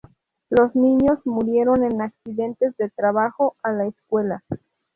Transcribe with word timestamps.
Los 0.49 0.75
niños 0.75 1.19
murieron 1.25 1.83
en 1.83 2.01
accidentes 2.01 2.75
de 2.77 2.89
trabajo 2.89 3.55
en 3.63 3.77
la 3.77 3.85
escuela. 3.85 4.43